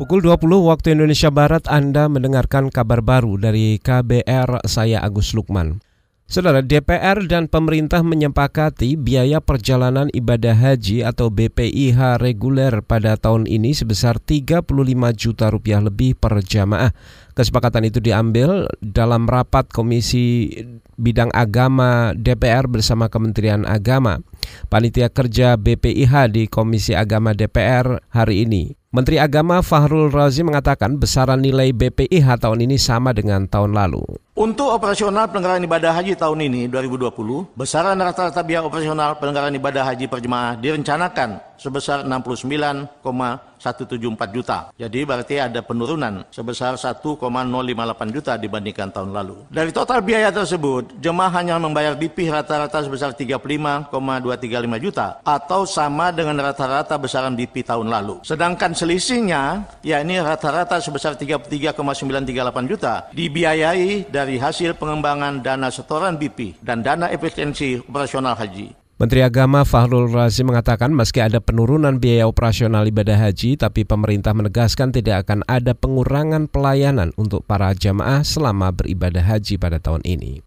[0.00, 5.84] Pukul 20 waktu Indonesia Barat Anda mendengarkan kabar baru dari KBR saya Agus Lukman.
[6.24, 13.76] Saudara DPR dan pemerintah menyepakati biaya perjalanan ibadah haji atau BPIH reguler pada tahun ini
[13.76, 14.72] sebesar 35
[15.20, 16.96] juta rupiah lebih per jamaah.
[17.36, 20.48] Kesepakatan itu diambil dalam rapat Komisi
[20.96, 24.16] Bidang Agama DPR bersama Kementerian Agama.
[24.68, 31.38] Panitia kerja BPIH di Komisi Agama DPR hari ini Menteri Agama Fahrul Razi mengatakan besaran
[31.38, 34.02] nilai BPIH tahun ini sama dengan tahun lalu.
[34.34, 40.10] Untuk operasional penyelenggaraan ibadah haji tahun ini 2020, besaran rata-rata biaya operasional penyelenggaraan ibadah haji
[40.10, 44.72] per jemaah direncanakan sebesar 69,174 juta.
[44.80, 49.44] Jadi berarti ada penurunan sebesar 1,058 juta dibandingkan tahun lalu.
[49.52, 53.92] Dari total biaya tersebut, jemaah hanya membayar BP rata-rata sebesar 35,235
[54.80, 58.24] juta atau sama dengan rata-rata besaran BP tahun lalu.
[58.24, 66.80] Sedangkan selisihnya yakni rata-rata sebesar 33,938 juta dibiayai dari hasil pengembangan dana setoran BP dan
[66.80, 68.79] dana efisiensi operasional haji.
[69.00, 74.92] Menteri Agama Fahrul Razi mengatakan meski ada penurunan biaya operasional ibadah haji, tapi pemerintah menegaskan
[74.92, 80.44] tidak akan ada pengurangan pelayanan untuk para jamaah selama beribadah haji pada tahun ini.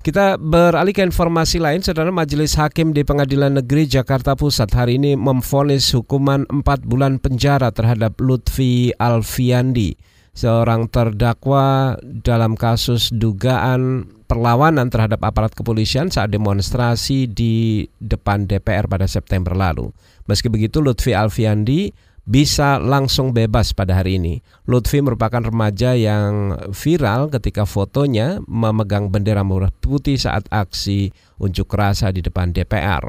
[0.00, 5.12] Kita beralih ke informasi lain, Saudara Majelis Hakim di Pengadilan Negeri Jakarta Pusat hari ini
[5.12, 10.00] memfonis hukuman 4 bulan penjara terhadap Lutfi Alfiandi,
[10.32, 19.10] seorang terdakwa dalam kasus dugaan perlawanan terhadap aparat kepolisian saat demonstrasi di depan DPR pada
[19.10, 19.90] September lalu.
[20.30, 21.90] Meski begitu, Lutfi Alfiandi
[22.22, 24.38] bisa langsung bebas pada hari ini.
[24.70, 31.10] Lutfi merupakan remaja yang viral ketika fotonya memegang bendera merah putih saat aksi
[31.42, 33.02] unjuk rasa di depan DPR.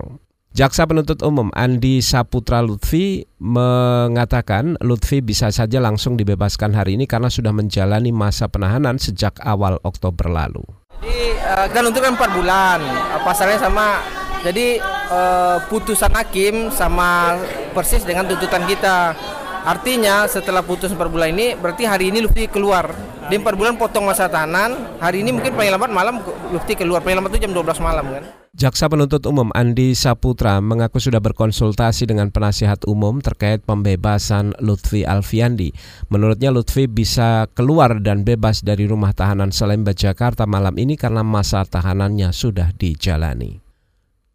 [0.51, 7.31] Jaksa penuntut umum Andi Saputra Lutfi mengatakan Lutfi bisa saja langsung dibebaskan hari ini karena
[7.31, 10.59] sudah menjalani masa penahanan sejak awal Oktober lalu.
[10.99, 12.79] Jadi uh, kita nuntutkan 4 bulan.
[13.23, 14.03] Pasalnya sama
[14.43, 17.39] jadi uh, putusan hakim sama
[17.71, 19.15] persis dengan tuntutan kita.
[19.61, 22.89] Artinya setelah putus 4 bulan ini berarti hari ini Lutfi keluar.
[23.29, 26.17] Di 4 bulan potong masa tahanan, hari ini mungkin paling lambat malam
[26.49, 27.05] Lutfi keluar.
[27.05, 28.23] Paling lambat itu jam 12 malam kan.
[28.51, 35.71] Jaksa penuntut umum Andi Saputra mengaku sudah berkonsultasi dengan penasihat umum terkait pembebasan Lutfi Alfiandi.
[36.11, 41.63] Menurutnya Lutfi bisa keluar dan bebas dari rumah tahanan Salemba Jakarta malam ini karena masa
[41.63, 43.70] tahanannya sudah dijalani.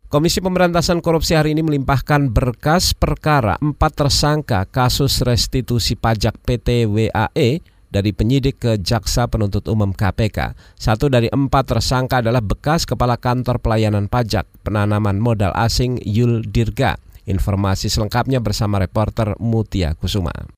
[0.06, 7.58] Komisi Pemberantasan Korupsi hari ini melimpahkan berkas perkara empat tersangka kasus restitusi pajak PT WAE
[7.90, 10.54] dari penyidik ke Jaksa Penuntut Umum KPK.
[10.78, 17.02] Satu dari empat tersangka adalah bekas Kepala Kantor Pelayanan Pajak Penanaman Modal Asing Yul Dirga.
[17.26, 20.55] Informasi selengkapnya bersama reporter Mutia Kusuma.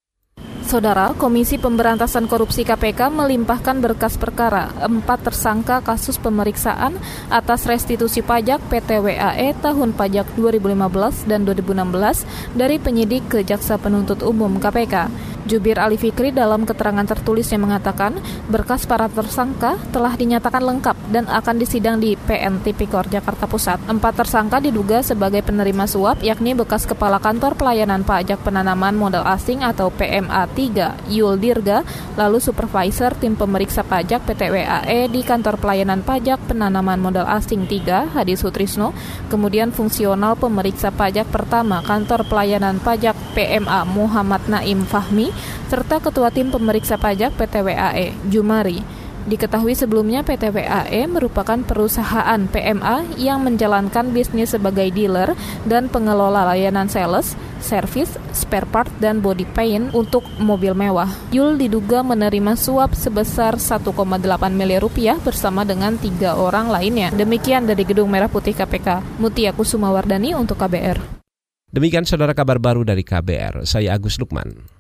[0.68, 6.92] Saudara, Komisi Pemberantasan Korupsi KPK melimpahkan berkas perkara empat tersangka kasus pemeriksaan
[7.32, 14.20] atas restitusi pajak PT WAE tahun pajak 2015 dan 2016 dari penyidik ke Jaksa Penuntut
[14.20, 15.08] Umum KPK.
[15.48, 18.20] Jubir Ali Fikri dalam keterangan tertulisnya mengatakan
[18.52, 23.88] berkas para tersangka telah dinyatakan lengkap dan akan disidang di PN Tipikor Jakarta Pusat.
[23.88, 29.64] Empat tersangka diduga sebagai penerima suap yakni bekas Kepala Kantor Pelayanan Pajak Penanaman Modal Asing
[29.64, 31.80] atau PMA 3 Yul Dirga,
[32.20, 38.12] lalu Supervisor Tim Pemeriksa Pajak PT WAE di Kantor Pelayanan Pajak Penanaman Modal Asing 3
[38.12, 38.92] Hadi Sutrisno,
[39.32, 45.32] kemudian Fungsional Pemeriksa Pajak Pertama Kantor Pelayanan Pajak PMA Muhammad Naim Fahmi,
[45.68, 48.98] serta Ketua Tim Pemeriksa Pajak PT WAE, Jumari.
[49.28, 55.36] Diketahui sebelumnya PT WAE merupakan perusahaan PMA yang menjalankan bisnis sebagai dealer
[55.68, 61.12] dan pengelola layanan sales, service, spare part, dan body paint untuk mobil mewah.
[61.28, 63.92] Yul diduga menerima suap sebesar 1,8
[64.56, 67.12] miliar rupiah bersama dengan tiga orang lainnya.
[67.12, 69.20] Demikian dari Gedung Merah Putih KPK.
[69.20, 71.20] Mutia Kusuma Wardani untuk KBR.
[71.68, 73.68] Demikian saudara kabar baru dari KBR.
[73.68, 74.77] Saya Agus Lukman.